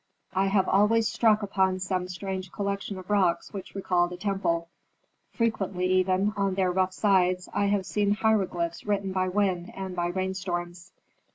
[0.33, 4.67] I have always struck upon some strange collection of rocks which recalled a temple.
[5.31, 10.07] Frequently even, on their rough sides, I have seen hieroglyphs written by wind and by
[10.07, 10.91] rainstorms."